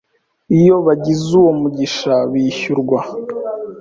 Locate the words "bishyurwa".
2.31-2.99